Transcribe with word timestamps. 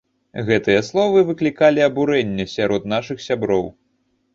Гэтыя 0.47 0.79
словы 0.87 1.19
выклікалі 1.29 1.85
абурэнне 1.91 2.51
сярод 2.59 2.93
нашых 2.99 3.17
сяброў. 3.31 3.75